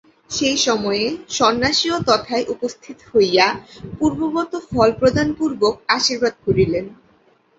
[0.31, 1.05] সেই সময়ে
[1.29, 3.47] সন্ন্যাসীও তথায় উপস্থিত হইয়া
[3.97, 6.85] পূর্ববৎ ফল প্রদানপূর্বক আশীর্বাদ করিলেন।